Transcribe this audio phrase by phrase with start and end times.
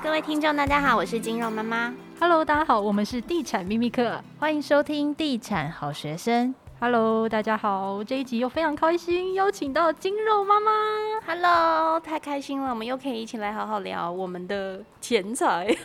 [0.00, 1.92] 各位听众，大家好，我是金肉妈妈。
[2.20, 6.54] Hello，大家好，我们是地产秘密课，欢迎收听地产好学生。
[6.78, 10.70] Hello，大家好，这一集又非常开心，邀请到金肉妈妈。
[11.26, 15.76] Hello，太开心了，我们又可以一起来好好聊我们的钱财。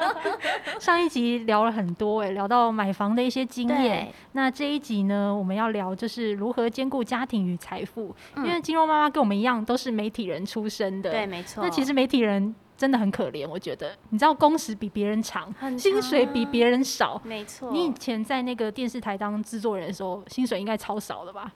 [0.78, 4.12] 上一集聊了很多，哎，聊到买房的一些经验。
[4.32, 8.14] 那这一集呢，我们要聊就是如何兼顾家庭与财富。
[8.34, 11.10] 嗯、因为金肉妈妈跟我们一样，都是媒体人出身的。
[11.10, 11.64] 对，没错。
[11.64, 12.54] 那其实媒体人。
[12.80, 17.70] 真的很可怜，我觉得，你知道工时比别人长，薪水比别人少，没错。
[17.70, 21.52] 你以前在那个电视台当制作人的时候，薪水应该超少的吧？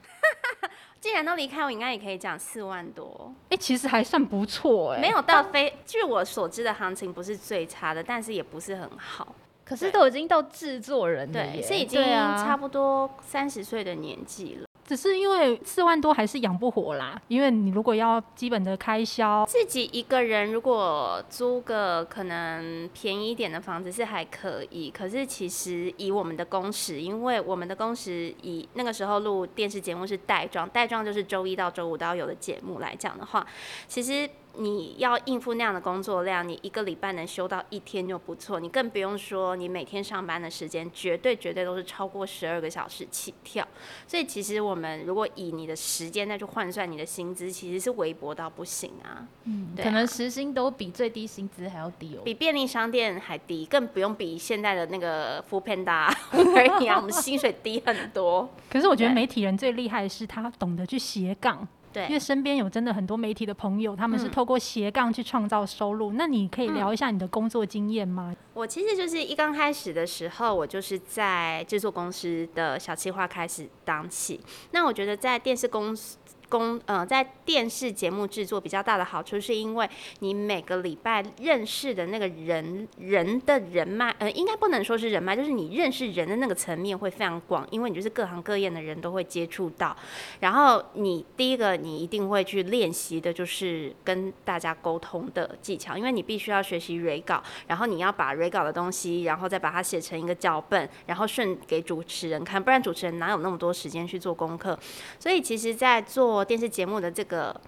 [1.01, 3.33] 既然都离开，我应该也可以讲四万多。
[3.45, 9.35] 哎、欸，其实还算不错哎、欸，没有到非，据我所知的行情不是最差的，但是也不是很好。
[9.65, 14.69] 可是都已经到制作人了，对，是已经差不多三十岁的年纪了。
[14.87, 33.47] 只是因为四万多还是养不活啦，因为你如果要基本的开销，自己一个人如果租个可能便宜一点的房子是还可以，可是其实以我们的工时，因为我们的工时以那个时候录电视节目是带妆，带妆就是周一到周五都要有的节目来讲的话，
[33.89, 34.29] 其实。
[34.57, 38.61] 你要应付那样的工作量，你一个礼拜能休到一天就不错。
[38.61, 43.67] 你更不用说，你每天上班的时间绝对绝对都是超过十二个小时起跳。
[44.07, 49.27] 所以其实我们如果以你的时间再去换算你的薪资，其实是微薄到不行啊。
[49.45, 58.49] 嗯，对啊，可能时薪都比最低薪资还要低哦，比便利商店还低，更不用比现在的那个 foodpanda 而已啊，我们薪水低很多。
[58.71, 61.67] 可是我觉得媒体人最厉害的是他懂得去斜杠。
[61.95, 66.13] 对，因为身边有真的很多媒体的朋友，他们是透过斜杠去创造收入。
[66.13, 66.17] 嗯。
[66.19, 68.35] 那你可以聊一下你的工作经验吗？
[68.53, 74.41] 我其实就是一刚开始的时候，我就是在制作公司的小企划开始当起。
[74.73, 76.19] 那我觉得在电视公司。
[76.55, 89.97] 工呃，在电视节目制作比较大的好处，是因为你每个礼拜认识的那个人人的人脉，呃，应该不能说是人脉，就是你认识人的那个层面会非常广，因为你就是各行各业的人都会接触到。
[90.39, 104.79] 然后你第一个你一定会去练习的就是跟大家沟通的技巧，因为你必须要学习 Re 稿，然后你要把 Re 稿的东西，然后再把它写成一个脚本，然后顺给主持人看，不然主持人哪有那么多时间去做功课？
[105.19, 107.59] 所以其实，在做电视节目的这个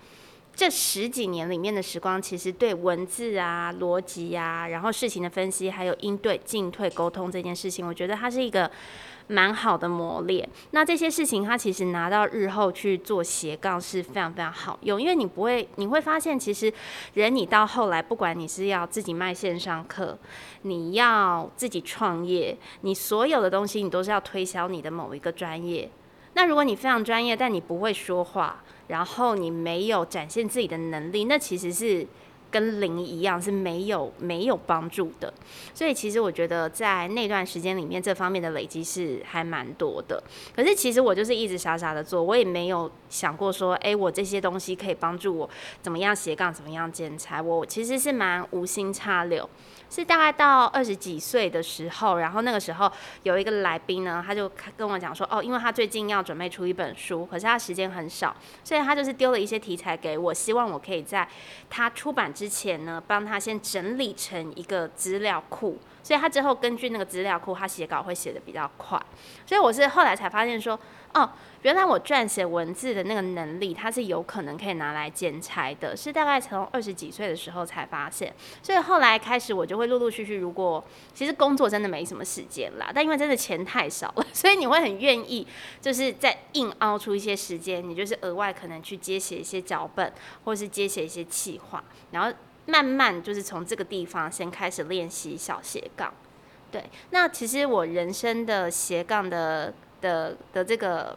[0.54, 8.70] 这十几年里面的时光，其实对文字啊、逻辑啊，然后事情的分析，还有应对进退沟通这件事情，我觉得它是一个
[9.26, 10.48] 蛮好的磨练。
[10.70, 16.72] 那这些事情，它其实拿到日后去做斜杠是非常非常好用，因为你不会，你会发现，其实
[17.12, 20.18] 人你到后来，不管你是要自己卖线上课，
[20.62, 25.90] 你要自己创业，你所有的东西，你都是要推销你的某一个专业。
[26.36, 32.06] 那如果你非常专业，但你不会说话，然后你没有展现自己的能力，那其实是
[32.50, 35.32] 跟零一样，是没有没有帮助的。
[35.72, 40.22] 所以其实我觉得在那段时间里面，这方面的累积是还蛮多的。
[40.54, 45.48] 可是其实我就是一直傻傻的做，我也没有想过说，哎，我这些东西可以帮助我
[45.80, 47.40] 怎么样斜杠，怎么样剪裁。
[47.40, 49.48] 我其实是蛮无心插柳。
[49.88, 52.90] 是大概到二十几岁的时候，然后那个时候
[53.22, 61.26] 有一个来宾呢，他就跟我讲说，哦，因为他最近要准备出一本书，可是他时间很少，所以他就是丢了一些题材给我，希望我可以在
[61.70, 69.00] 他出版之前呢，帮他先整理成一个资料库，所以他之后根据那个资料库，他写稿会写得比较快，
[69.46, 70.78] 所以我是后来才发现说，
[71.16, 71.30] 哦。
[71.62, 78.32] 原来我撰写文字的那个能力，它是有可能可以拿来剪裁的，是大概从二十几岁的时候才发现。
[78.62, 85.44] 所以后来开始，我就会陆陆续续，如果其实工作真的没什么时间啦，但因为真的钱太少了，所以你会很愿意，
[85.80, 90.12] 就是再硬凹出一些时间，你就是额外可能去接写一些脚本，
[90.44, 92.32] 或是接写一些企划，然后
[92.66, 96.14] 慢慢就是从这个地方先开始练习小斜杠。
[96.70, 99.72] 对，那其实我人生的斜杠的
[100.06, 101.16] 的的这个。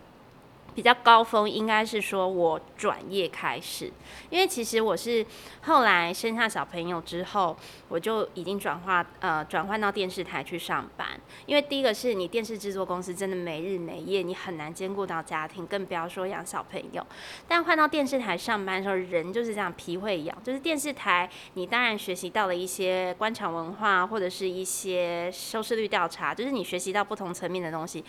[0.75, 3.91] 比较高峰应该是说，我转业开始，
[4.29, 5.25] 因为其实我是
[5.61, 7.55] 后来生下小朋友之后，
[7.89, 11.07] 我就已经转化呃转换到电视台去上班。
[11.45, 17.05] 因为第一个是你电视制作公司真的没日没夜，你很难兼顾到家庭，更不要说养小朋友。
[17.47, 28.03] 但换到电视台上班的时候，人就是这样皮会痒，就是电视台你当然学习到了一些官场文化或者是一些收视率调查，就是你学习到不同层面的东西，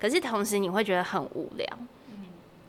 [0.00, 1.66] 可是同时你会觉得很无聊。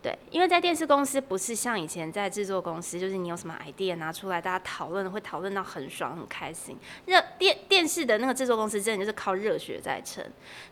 [0.01, 6.77] 对，因为在电视公司不是像以前在制作公司，就是你有什么 idea 拿出来，大家讨论会讨论到很爽很开心。
[7.05, 10.23] 热电电视的那个制作公司真的就是靠热血在撑。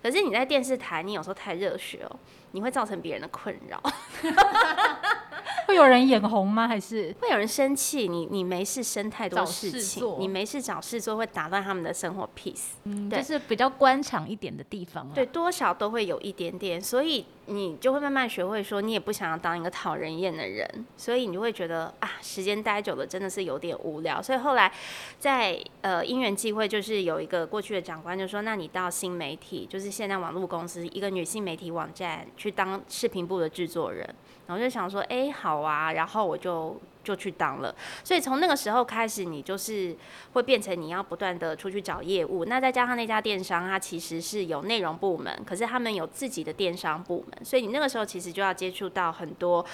[0.02, 2.20] 可是你在电视台，你有时候太热血哦，
[2.52, 3.82] 你会造成别人的困扰。
[5.68, 6.68] 会有人眼红吗？
[6.68, 8.08] 还是会有人生气？
[8.08, 12.74] 你你没事生太多事情，你没事找事做会打乱他们的生活 peace。
[12.84, 15.10] 嗯，就是比较官场一点的地方。
[15.14, 24.22] 对，多少都会有一点点，所以你就会慢慢学会说，你也不想要当一个讨人厌的人，所以你就会觉得啊，时间待久了真的是有点无聊。
[24.22, 24.72] 所以后来
[25.20, 34.08] 在呃因缘际会，就是有一个过去的长官就说，那你到新媒体，就是现在网络公司一个女性媒体网站去当视频部的制作人。
[34.48, 37.76] 然后就想说，哎，好啊，然后我就就去当了。
[38.04, 39.96] 所以从那个时候开始，你就是
[40.34, 42.46] 会变成你要不断的出去找业务。
[42.46, 49.66] 那再加上那家电商，它其实是有内容部门，可是他们有自己的电商部门，所以你那个时候其实就要接触到很多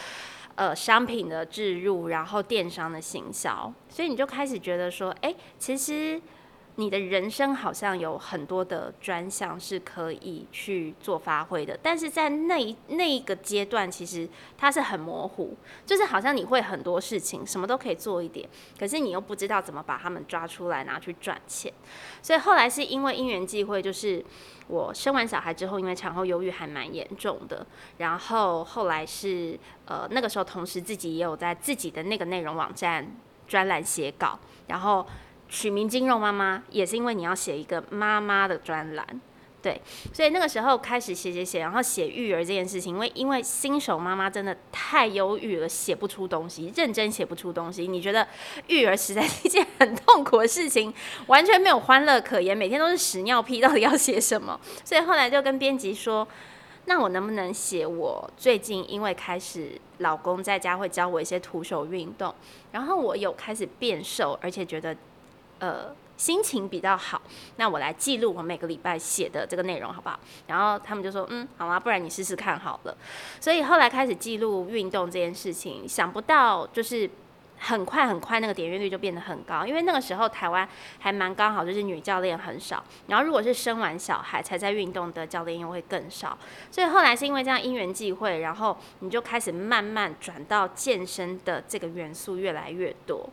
[0.56, 6.22] 呃商品的置入，然后电商的行销，所以你就开始觉得说，哎，其实。
[6.76, 14.28] 你的人生好像有很多的专项是可以去做发挥的，但是在那一那一个阶段，其实
[14.58, 18.48] 它是很模糊，就是好像你会很多事情，什么都可以做一点，
[18.80, 21.72] 可是你又不知道怎么把他们抓出来拿去赚钱。
[22.22, 24.24] 所以后来是因为因缘际会，就是
[24.68, 27.66] 我生完小孩之后，因为产后忧郁还蛮严重的，
[27.98, 33.14] 然后后来是呃那个时候，同时自己也有在自己的那个内容网站
[33.46, 35.06] 专栏写稿，然后。
[35.52, 39.06] 取名金肉妈妈也是因为你要写一个妈妈的专栏，
[39.62, 39.80] 对，
[40.14, 47.86] 所以那个时候开始写写写，然后写育儿这件事情，因为因为新手妈妈真的太忧郁了，写不出东西，认真写不出东西。
[47.86, 48.26] 你觉得
[48.68, 50.92] 育儿实在是一件很痛苦的事情，
[51.28, 54.58] 完全没有欢乐可言，每天都是屎尿屁，到底要写什么？
[54.86, 56.26] 所以后来就跟编辑说，
[56.86, 62.34] 那我能不能写我最近因为开始老公在家会教我一些徒手运动，
[62.72, 64.96] 然后我有开始变瘦，而且觉得。
[65.62, 67.22] 呃，心情比较好，
[67.58, 70.20] 那我来记录我每个礼拜写的这个内容，好不好？
[70.48, 72.98] 然后他们就说，嗯，好啊，不然你试试看好了。
[73.40, 77.08] 所以后来开始记录运动这件事情，想不到就是
[77.60, 80.68] 很快很快，那个点阅率就变得很高，因为那个时候台湾
[80.98, 86.36] 还蛮刚好，就是女教练很少，然后如果是生完小孩才在运动的教练又会更少，
[86.72, 93.30] 所以后来是因为这样因缘际会，然后你就开始慢慢转到健身的这个元素越来越多。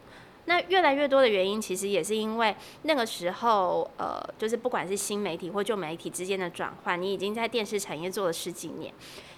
[0.49, 8.93] 那越来越多的原因，其实也是因为那个时候，呃，就是不管是新媒体或旧媒体之间的转换，你已经在电视产业做了十几年，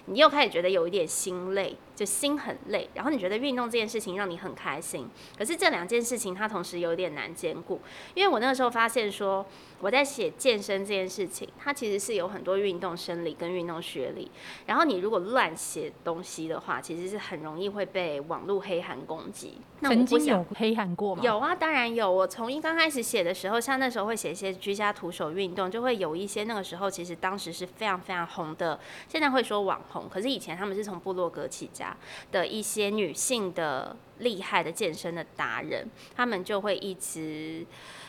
[0.05, 2.89] 你又开始觉得有一点心累，就心很累。
[2.93, 5.07] 然后你觉得运动这件事情让你很开心，
[5.37, 7.79] 可是这两件事情它同时有点难兼顾。
[8.13, 9.45] 因为我那个时候发现说，
[9.79, 14.31] 我在写健身这件事情，它其实是有很多运动生理跟运动学理。
[14.65, 19.59] 然后你如果乱写东西的话，其实是很容易会被网络黑函攻击。
[19.81, 21.23] 曾经有黑函过吗？
[21.23, 22.11] 有啊，当然有。
[22.11, 28.79] 我从一刚开始写的时候，像那时候会写一些居家徒手运动，就会有一些那个时候其实当时是非常非常红的。
[29.07, 31.95] 现在会说网可是以前他们是从部落格起家
[32.31, 37.65] 的一些女性的厉害的健身的达人，他们就会一直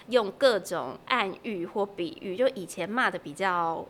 [0.08, 3.86] 用各种暗喻或比喻，就以前骂的比较。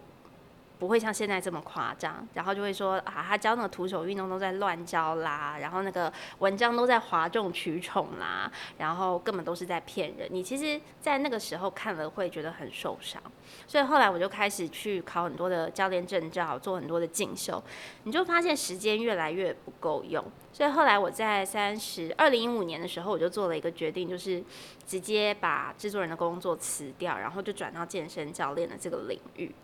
[0.83, 10.27] 不会像现在这么夸张，然后就会说啊，他教那个徒手运动都在乱教啦，然后那个文章都在哗众取宠啦，然后根本都是在骗人。
[10.29, 13.23] 你其实，在那个时候看了会觉得很受伤，
[13.65, 17.63] 所以后来我就开始去考很多的教练证照，做很多的进修，
[18.03, 20.25] 你就发现时间越来越不够用。
[20.53, 24.43] 所以后来我在三十二零一五年的时候，我就做了一个决定，就是
[24.85, 29.55] 直接把制作人的工作辞掉，然后就转到健身教练的这个领域。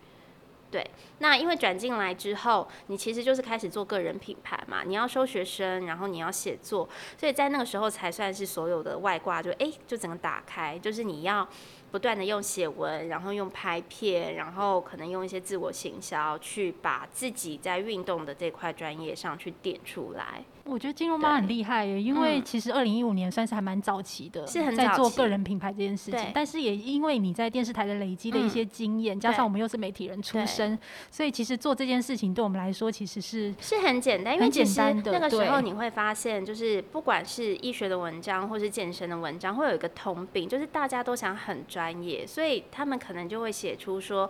[0.71, 0.85] 对，
[1.21, 11.49] 那因为转进来之后，你其实就是开始做个人品牌嘛，你要收学生，然后你要写作，所以在那个时候才算是所有的外挂就哎，就整个打开，就是你要
[11.91, 20.45] 不断的用写文，然后用拍片，然后可能用一些自我行销，去把自己在运动的这块专业上去点出来。
[20.69, 26.31] 我觉得金融妈很厉害耶，因为其实二零一五年算是还蛮早期的，是很在做个人品牌这件事情。
[26.35, 30.79] 但是也因为你在电视台的累积的一些经验，加上我们又是媒体人出身，
[31.11, 34.35] 所以其实做这件事情对我们来说其实是是很简单。
[34.35, 44.29] 因为其实那个时候你会发现，就是不管是医学的文章或是健身的文章，会有一个通病，就是大家都想很专业，所以他们可能就会写出说，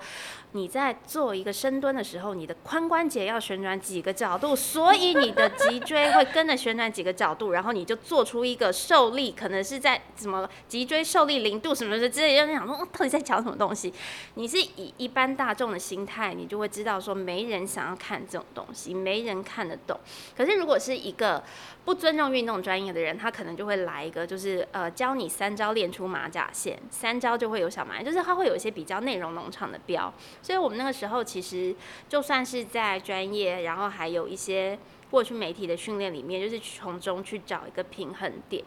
[0.53, 6.28] 你在做一个深蹲的时候，你的髋关节要旋转几个角度，所以你的脊椎会。
[6.29, 13.93] 跟着旋转几个角度，然后你就做出一个受力，可能是在什么脊椎受力零度什么的之类，就想说到底在讲什么东西？
[14.35, 19.99] 你是以一般大众的心态，你就会知道说没人想要看这种东西，没人看得懂。
[20.37, 21.43] 可是如果是一个
[21.85, 30.13] 不尊重运动专业的人，他可能就会来一个，就是呃教你三招练出马甲线，三招就会有小马，就是他会有一些比较内容农场的标。
[30.43, 31.75] 所以我们那个时候其实
[32.09, 34.79] 就算是在专业，然后还有一些。
[35.11, 38.65] 过去媒体的训练里面，就是从中去找一个平衡点。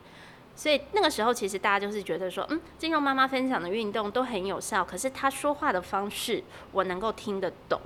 [0.56, 7.80] 所以那个时候，其实大家就是觉得说，嗯，金融妈妈分享的运动都很有效，可是她说话的方式我能够听得懂，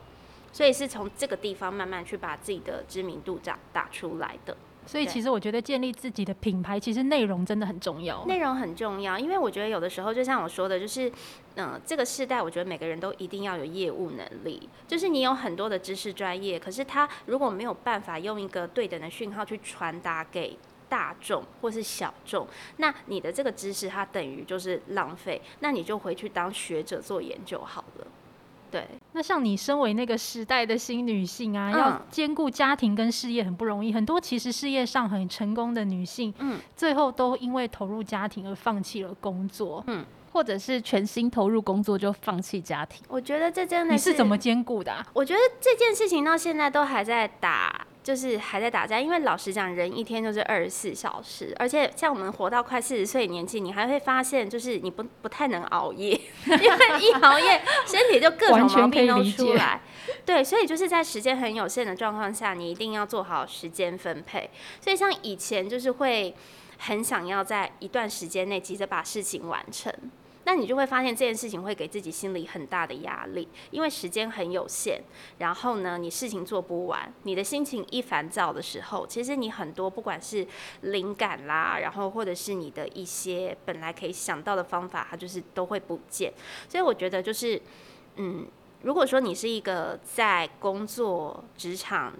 [0.51, 4.57] 所以是从这个地方慢慢去把自己的知名度长打出来的。
[4.85, 8.23] 所以其实我觉得建立自己的品牌，其实内容真的很重要。
[8.25, 11.09] 内容很重要，因为我觉得有的时候，就像我说的，就是，
[11.55, 14.69] 嗯、呃，这个世代，我觉得每个人都一定要有业务能力。
[14.87, 25.41] 就是你有很多的知识专业，可是他如果没有办法用一个对等的讯号去传达给大众或是小众，那你的这个知识它等于就是浪费。
[25.59, 27.94] 那你就回去当学者做研究好了。
[28.75, 33.93] 对，那像你身为那个时代的新女性啊，嗯、要兼顾家庭跟事业很不容易。
[33.93, 40.03] 很多其实事业上很成功的女性，嗯，最后都因为投入家庭而放弃了工作，嗯，
[40.33, 43.01] 或者是全心投入工作就放弃家庭。
[43.07, 45.07] 我觉得这真的是，你是怎么兼顾的、啊？
[45.13, 47.87] 我觉得这件事情到现在都还在打。
[48.05, 56.11] 就是还在打架，因为老实讲，人一天就是二十四小时，而且像我们活到快四十岁年纪，你还会发现，就是你不不太能熬夜，
[56.45, 59.81] 因为一熬夜，身体就各种毛病都出来。
[60.23, 64.51] 对，所以就是在时间很有限的状况下，你一定要做好时间分配。
[64.79, 66.35] 所以像以前就是会
[66.77, 69.91] 很想要在一段时间内急着把事情完成。
[70.45, 75.01] 那你就会发现这件事情会给自己心里很大的压力，因为时间很有限。
[75.39, 80.47] 然后呢，你事情做不完，你的心情一烦躁的时候，其实你很多不管是
[80.81, 86.31] 灵感啦，然后或者是你的一些本来可以想到的方法，它就是都会不见。
[86.69, 87.59] 所以我觉得就是，
[88.17, 88.45] 嗯，
[88.83, 92.13] 如果说你是一个在工作、职场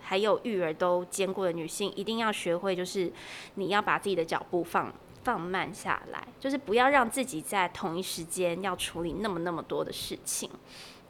[0.00, 3.12] 还有育儿都兼顾的女性，一定要学会就是
[3.56, 4.90] 你要把自己的脚步放。
[5.28, 10.48] 放慢下来，就是不要让自己在同一时间要处理那么那么多的事情，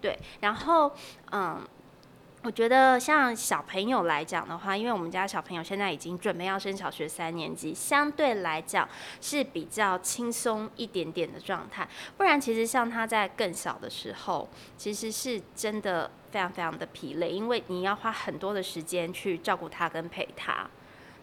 [0.00, 0.18] 对。
[0.40, 0.92] 然后，
[1.30, 1.64] 嗯，
[2.42, 8.88] 我觉得像小朋友来讲的话，因为我们家小朋友现在已经准备要升小学三年级，相对来讲
[9.20, 11.88] 是比较轻松一点点的状态。
[12.16, 20.68] 不然，其实像他在更小的时候，其实是真的非常非常的疲累，因为你要花很多的时间去照顾他跟陪他。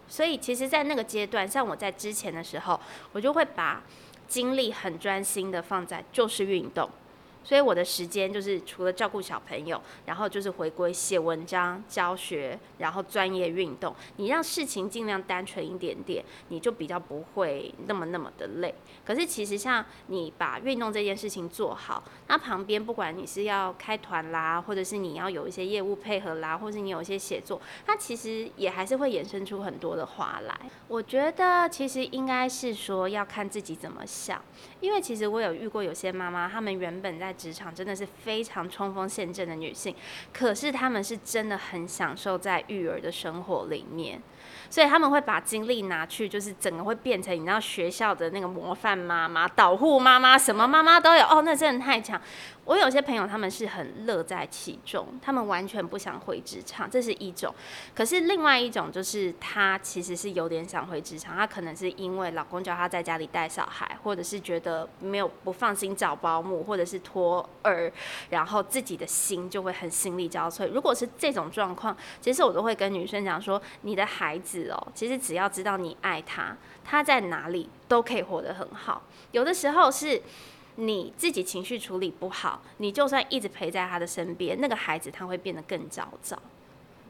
[0.07, 2.79] 所以，其实，在那个阶段，像我在之前的时候，
[3.11, 3.81] 我就会把
[4.27, 6.89] 精力很专心的放在就是运动。
[7.45, 13.95] 所以我的时间就是除了照顾小朋友，然后就是回归写文章、教学，然后专业运动。
[14.17, 18.73] 你让事情尽量单纯一点点，你就比较不会那么那么的累。
[19.05, 30.59] 可是其实像你把运动这件事情做好，那旁边不管你是要开团啦，或者是你要有一些业务配合啦，或者是你有一些写作，它其实也还是会衍生出很多的话来。
[30.87, 34.43] 我觉得其实应该是说要看自己怎么想，
[34.79, 39.95] 因为其实我有遇过有些妈妈，她们原本在职场真的是非常冲锋陷阵的女性，
[40.33, 44.21] 可是她们是真的很享受在育儿的生活里面。
[44.69, 52.19] 所以他们会把精力拿去，就是整个会变成你知道学校的那个模范妈妈、导护妈妈，什么妈妈都有哦，那真的太强。
[52.65, 57.53] 我有些朋友他们是很乐在其中，他们完全不想回职场，这是一种。
[57.93, 67.91] 可是另外一种就是他其实是有点想回职场，他可能是因为老公叫他在家里带小孩，或者是觉得没有不放心找保姆，或者是托儿，
[68.31, 70.67] 然后自己的心就会很心力交瘁。
[70.67, 79.03] 如果是这种状况，其实我都会跟女生讲说，你的孩子哦，其实只要知道你爱他，他在哪里都可以活得很好。
[79.33, 80.19] 有的时候是。
[80.75, 86.37] 你自己情绪处理不好，你就算一直陪在他的身边，那个孩子他会变得更焦躁，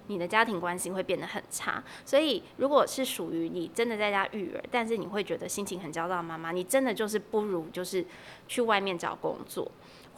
[0.07, 1.83] 你的家庭关系会变得很差。
[2.05, 8.05] 所以，如果是属于你真的在家育儿，但是你会觉得心情很焦躁妈妈，你真的就是不如就是
[8.47, 9.71] 去外面找工作。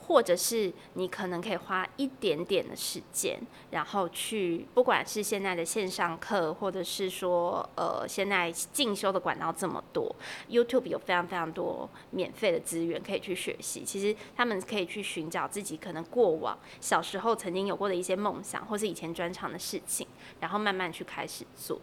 [0.08, 3.40] 或者是你可能可以花一点点的时间，
[3.72, 10.16] 然后去，不管是现在的线上课，或者是说，呃，现在进修的管道这么多
[10.50, 13.84] ，YouTube 有非常非常多免费的资源可以去学习。
[13.84, 20.08] 其实他们可以去寻找自己可能过往小时候曾经有过的一些梦想，或是以前专长的事情，
[20.40, 21.80] 然后慢慢去开始做。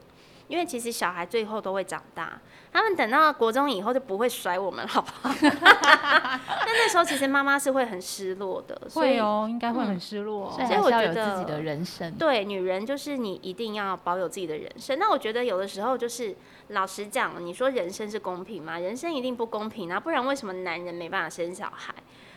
[0.55, 2.41] 因为其实小孩最后都会长大，
[2.73, 5.35] 他们等到国中以后就不会甩我们，好不好？
[5.43, 10.53] 但那时候其实妈妈是会很失落的，所以会哦，应该会很失落。
[10.53, 14.97] 所以我觉得自己的人生，对女人就是你一定要保有自己的人生。
[14.97, 16.37] 那我觉得有的时候就是
[16.69, 18.79] 老实讲，你说人生是公平吗？
[18.79, 19.99] 人生一定不公平啊！
[19.99, 21.93] 不然为什么男人没办法生小孩？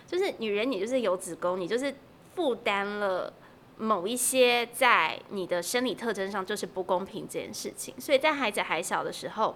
[0.08, 1.94] 就是女人你就是有子宫，你就是
[2.34, 3.32] 负担了。
[3.78, 9.56] 某一些在你的生理特征上就是不公平这件事情，所以在孩子还小的时候，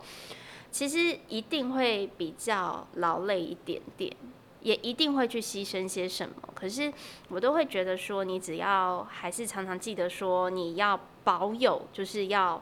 [0.71, 4.15] 其实一定会比较劳累一点点，
[4.61, 6.35] 也一定会去牺牲些什么。
[6.53, 6.91] 可是
[7.29, 12.61] 我都会觉得说，你只要还是常常记得说，你要保有，就是要。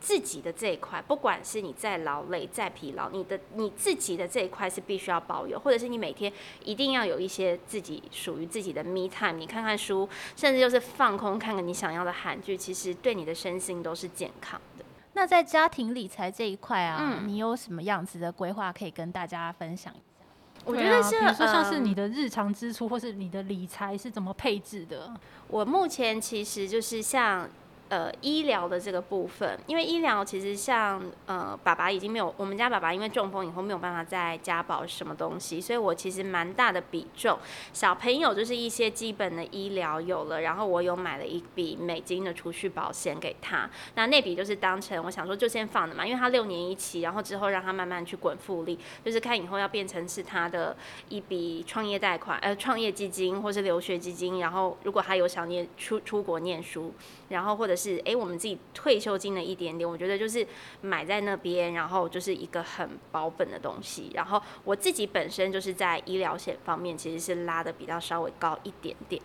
[0.00, 6.32] 自己的这一块，不管是你再劳累、再疲劳，你的你自己的这一块是必须要保有，或者是你每天
[6.64, 14.84] 一定要有一些自己属于自己的 me time，你看看书，甚至就是放空，看看你想要的韩剧，其实对你的身心都是健康的。
[15.12, 20.24] 那在家庭理财这一块啊，嗯，你有什么样子的规划可以跟大家分享一下？
[20.64, 25.12] 我觉得是，比如说像是你的日常支出，或是你的理财是怎么配置的？
[25.48, 27.46] 我目前其实就是像。
[27.90, 37.36] 呃，医疗的这个部分，因为医疗其实像呃，爸爸已经没有，我们家爸爸因为中风以后没有办法再加保什么东西，所以我其实蛮大的比重，
[37.72, 50.76] 小朋友就是一些基本的医疗有了，然后我有买了一笔美金的储蓄保险给他，那那笔就是当成我想说就先放的嘛，因为他六年一期，然后之后让他慢慢去滚复利，就是看以后要变成是他的
[51.08, 56.94] 一笔创业贷款，呃，创业基金或是留学基金，然后如果他有想念出出国念书，
[57.30, 60.46] 然后或者是哎，我们自己退休金的一点点，我觉得就是
[60.82, 64.10] 买在那边，然后就是一个很保本的东西。
[64.14, 69.22] 然后我自己本身就是在医疗险方面，其实是拉得比较稍微高一点点。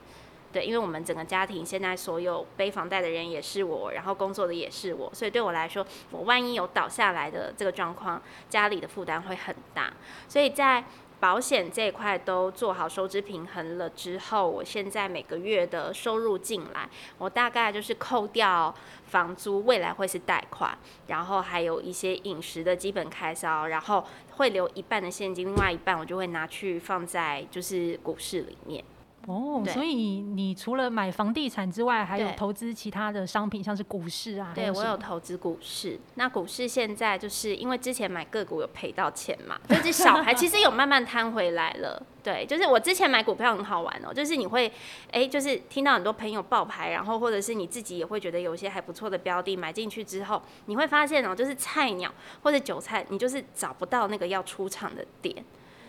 [0.53, 9.91] 对，因为我们整个家庭现在所有背房贷的人也是我，然后工作的也是我，所以对我来说，我万一有倒下来的这个状况，家里的负担会很大。
[10.29, 10.81] 所以在
[11.25, 18.71] 保险这一块都做好收支平衡了之后，我现在每个月的收入进来，我大概就是扣掉
[19.07, 20.77] 房租，未来会是贷款，
[21.07, 28.83] 然后还有一些饮食的基本开销，然后会留一半的现金，另外一半我就会拿去放在就是股市里面。
[29.27, 34.51] 哦，所以你除了买房地产之外，还有投资其他的商品，像是股市啊？
[34.53, 35.99] 对，我有投资股市。
[36.13, 42.01] 那股市现在就是因为之前买个股有赔到钱嘛，就是小孩其实有慢慢摊回来了。
[42.21, 44.71] 对，就是我之前买股票很好玩哦，就是你会
[45.11, 52.13] 哎，就是听到很多朋友爆牌，然后或者是你自己也会觉得有一些还不错的标的买进去之后，你会发现哦，就是菜鸟
[52.43, 55.43] 或者韭菜，你就是找不到那个要出场的点。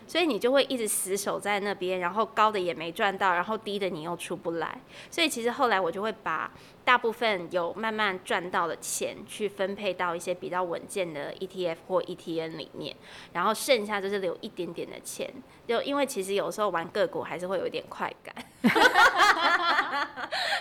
[0.07, 4.81] 所以你就会一直死守在那边，然后高的也没赚到，然后低的你又出不来。
[5.11, 6.51] 所以其实后来我就会把
[6.87, 12.95] 大部分有慢慢赚到的钱去分配到一些比较稳健的 ETF 或 ETN 里面，
[13.33, 15.29] 然后剩下就是留一点点的钱。
[15.67, 18.33] 就因为其实有时候玩个股还是会有一点快感，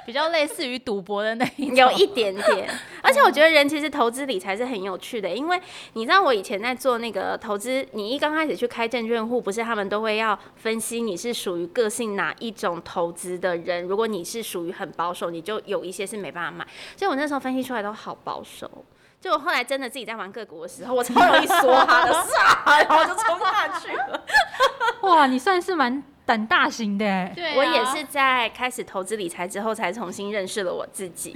[0.03, 2.67] 比较类似于赌博的那一种，有一点点。
[3.03, 5.61] 而且我觉得人其实投资理财是很有趣的，因为
[5.93, 13.83] 你知道我以前在做那个投资，你一刚开始去开证券户，不是他们都会要分析你是属于个性哪一种投资的人。
[13.83, 16.67] 如果你是属于很保守，你就有一些是没办法买。
[16.97, 18.86] 所以我那时候分析出来都好保守。
[19.19, 24.23] 就我后来真的自己在玩个股的时候，我超容易梭哈的，傻， 然后就冲下去了。
[25.01, 27.05] 哇，你算是蛮胆大型的。
[27.35, 31.35] 对、啊，我也是在开始投资理财之后，才重新认识了我自己，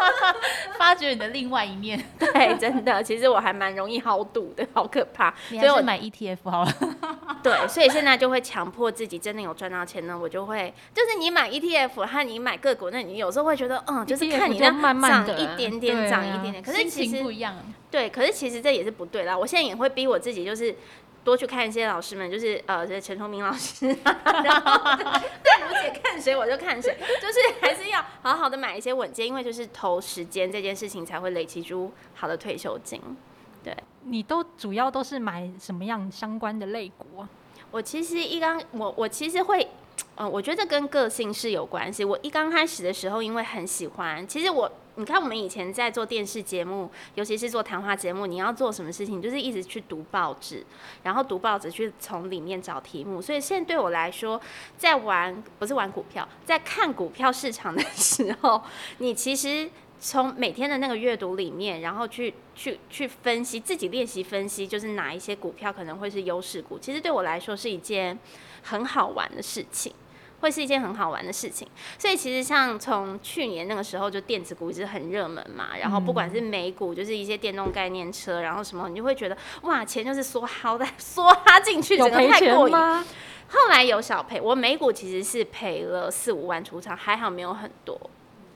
[0.78, 2.02] 发掘你的另外一面。
[2.18, 5.32] 对，真的，其实我还蛮容易豪赌的，好可怕。
[5.48, 6.72] 所以我买 ETF 好了。
[7.42, 17.56] 对，所以现在就会强迫自己，真的有赚到钱呢，我就会，就是你买 ETF 和你买个股，那你有时候会觉得，嗯，就是看你那慢慢的涨一点点，涨一点点，可是其实不一样。
[17.90, 19.36] 对，可是其实这也是不对啦。
[19.36, 20.74] 我现在也会逼我自己，就是
[21.24, 33.00] 多去看一些老师们，就是呃，这陈崇明老师，然 后对，我姐看谁我就看谁，就是 还是要好好的买一些稳健，因为就是投时间这件事情才会累积出好的退休金。
[33.62, 37.28] 对，你都主要都是买什么样相关的类股啊？
[37.70, 39.62] 我其实一刚我我其实会，
[40.16, 42.04] 嗯、呃，我觉得跟个性是有关系。
[42.04, 50.64] 我一刚开始的时候，因为很喜欢，其实我你看我们以前在做电视节目，尤其是做谈话节目，你要做什么事情，就是一直去读报纸，
[51.02, 53.20] 然后读报纸去从里面找题目。
[53.20, 54.40] 所以现在对我来说，
[54.76, 58.62] 在玩不是玩股票，在看股票市场的时候，
[58.98, 59.70] 你其实。
[60.04, 66.76] 从每天的那个阅读里面，然后去去去分析，自己练习分析，就是哪一些股票可能会是优势股。
[66.76, 68.18] 其实对我来说是一件
[68.64, 69.94] 很好玩的事情，
[70.42, 71.66] 会是一件很好玩的事情。
[71.96, 82.74] 所以其实像从去年那个时候，就电子股一直很热门嘛，然后不管是美股，就是一些电动概念车，然后什么，你就会觉得哇，钱就是梭哈的 梭哈进去，整个太过瘾。
[82.74, 87.98] 后来有小赔，我美股其实是赔了四五万出场，还好没有很多。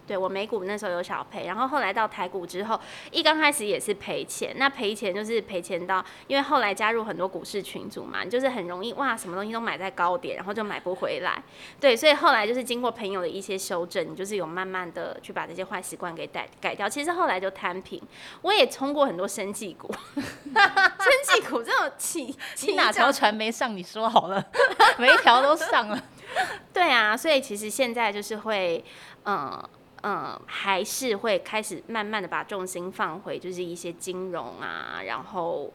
[0.07, 4.55] 对，我美股那时候有小赔，然后后来到台股之后，一刚开始也是赔钱。
[4.57, 11.43] 那赔钱就是赔钱到，因为后来加入很多股市群组嘛，就是很容易哇，什么东西都买在高点，然后就买不回来。
[11.81, 16.89] 对，所以后来就是经过朋友的一些修正，你就是有慢慢的去把这些坏习惯给改改掉。
[16.89, 18.01] 其实后来就摊平。
[18.43, 23.77] 我也冲过很多生技股， 生技股这种起起哪条船没上？
[23.77, 24.45] 你说好了，
[24.99, 26.01] 每一条都上了。
[26.73, 28.85] 对啊，所以其实现在就是会，
[29.25, 29.63] 嗯。
[30.07, 35.73] 嗯，还是会开始慢慢的把重心放回就是一些金融啊，然后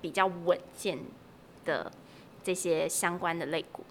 [0.00, 0.96] 比较稳健
[1.64, 1.90] 的
[2.44, 3.82] 这些相关的类股。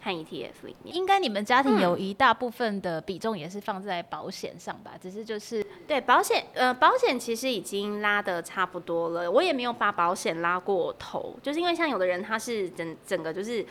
[0.00, 4.92] 看 ETF 里面，应该你们家庭有一大部分的比重也是放在保险上吧？
[4.94, 9.28] 嗯、只是就是对保险，呃，保险其实已经拉的差不多了。
[9.28, 13.66] 我也没有把保险拉过头，就是因为像有的人他是整整个就是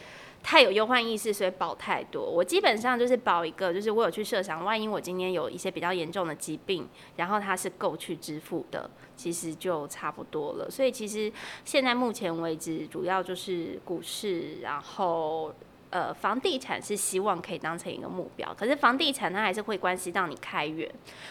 [0.48, 2.24] 太有忧患意识，所以保太多。
[2.24, 10.72] 我基本上就是保一个，就是我有去设想，万一我今天有一些比较严重的疾病，然后它是够去支付的，其实就差不多了。
[10.72, 11.30] 所以其实
[11.66, 15.54] 现在目前为止，主要就是股市，然后。
[15.90, 20.86] 呃，房地产是希望可以当成一个目标，可是房地产它还是会关系到你开源，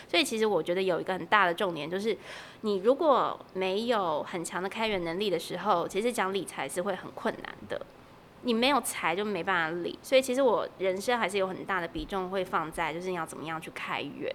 [0.08, 2.16] 所以其实我觉得有一个很大的重点就是，
[2.62, 7.78] 你如果没有很强的开源能力的时候，其实讲理财是会很困难的。
[8.46, 14.32] 你没有财就没办法理，所以其实我人生还是有很大的比重会放在就是你要怎么样去开源，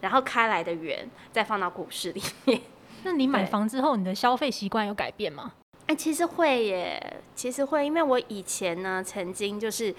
[0.00, 2.60] 然后开来的源再放到股市里面。
[3.02, 5.54] 那你买房之后，你的消费习惯有改变吗？
[5.86, 9.92] 哎、欸，其实会耶，其实会，因为我以前呢，曾经就是，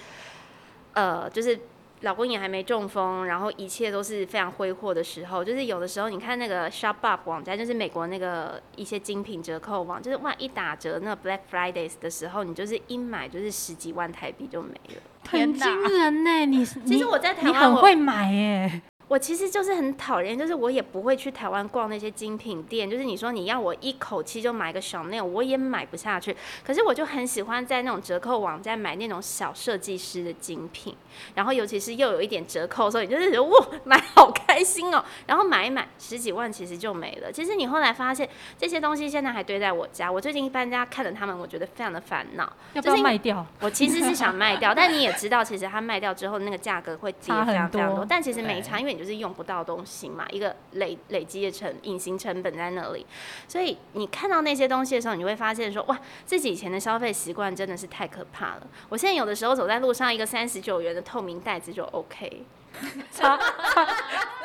[0.93, 1.59] 呃，就是
[2.01, 16.45] 老公也还没中风，然后一切都是非常挥霍的时候，就是有的时候你看那个 Shopbop 网站，就是美国那个一些精品折扣网，就是哇一打折那个 Black Fridays 的时候，你就是一买就是十几万台币就没了，很惊人呢。
[16.45, 18.81] 你其实我在台湾你很会买耶。
[19.09, 22.87] 我其实就是很讨厌，就是我也不会去台湾逛那些精品店。
[22.87, 26.35] 就是你说你要我一口气就买个 Chanel，我也买不下去。
[26.63, 30.95] 可是我就很喜欢在那种折扣网站买那种小设计师的精品，
[31.33, 35.03] 然后尤其是又有一点折扣，所以你就是觉得哇，买好开心哦。
[35.25, 37.31] 然后买一买十几万其实就没了。
[37.31, 40.11] 其实你后来发现这些东西现在还堆在我家。
[40.11, 42.47] 我最近一搬家看着他们，我觉得非常的烦恼。
[42.73, 43.43] 要不要卖掉？
[43.59, 48.05] 我其实是想卖掉， 但你也知道，其实它卖掉之后那个价格会跌非常非常多。
[48.07, 53.05] 但其实没差，因为你就是用不到东西嘛，一个累累积的成隐形成本在那里，
[53.47, 58.67] 所以你看到那些东西的时候，你会发现说，哇，自己以前的消费习惯真的是太可怕了。
[58.89, 62.43] 我现在有的时候走在路上，一个三十九元的透明袋子就 OK，
[63.09, 63.87] 差差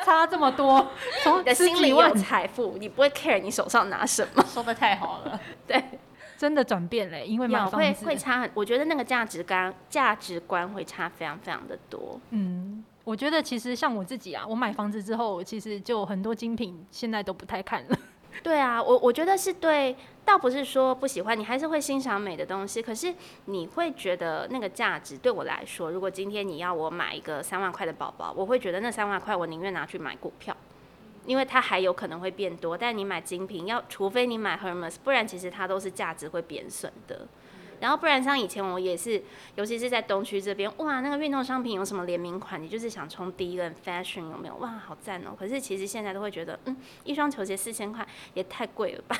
[0.05, 0.87] 差这么多，
[1.21, 5.37] 从你的心里有财富，你不会 care 你手上拿什么，说的太好了，
[5.67, 5.83] 对，
[6.37, 12.85] 真的转变了，因为买会会差很，我觉得那个价值观价值观会差非常非常的多，嗯。
[13.05, 17.97] 我觉得其实像我自己啊，我买房子之后，其实就很多精品现在都不太看了。
[18.43, 22.81] 对啊，我我觉得是对，倒不是说不喜欢，你还是会欣赏美的东西。
[22.81, 23.13] 可是
[23.45, 30.55] 你会觉得那个价值对我来说，如果今天你要我买一个三万块的包包，我会觉得那三万块我宁愿拿去买股票，
[31.25, 32.77] 因为它还有可能会变多。
[32.77, 37.27] 但你买精品，要除非你买 Hermes，不然其实它都是价值会贬损的。
[37.85, 44.55] 然后不然像以前我也是，尤其是在东区这边，哇，那个运动商品有什么联名款，你就是想冲第一个 fashion 有没有？
[44.55, 45.35] 哇，好赞哦！
[45.37, 49.15] 可是其实现在都会觉得，嗯，一双球鞋四千块也太贵了吧？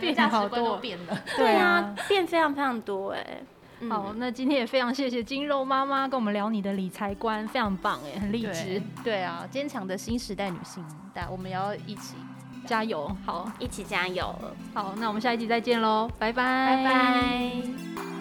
[0.00, 1.22] 变好多，变了。
[1.36, 3.42] 对啊，变非常非常多哎。
[3.90, 8.80] 好，那今天也非常谢谢金肉妈妈跟我们聊你的理财观，非常棒哎，很励志。
[9.04, 12.14] 对啊，坚强的新时代女性，但我们要一起。
[12.66, 14.34] 加油，好，一起加油。
[14.74, 18.11] 好，那我们下一集再见喽，拜拜，拜拜。